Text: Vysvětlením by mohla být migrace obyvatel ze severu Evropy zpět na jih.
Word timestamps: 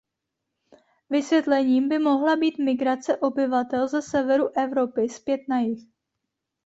Vysvětlením 1.09 1.89
by 1.89 1.99
mohla 1.99 2.35
být 2.35 2.57
migrace 2.59 3.17
obyvatel 3.17 3.87
ze 3.87 4.01
severu 4.01 4.57
Evropy 4.57 5.09
zpět 5.09 5.41
na 5.49 5.59
jih. 5.59 5.87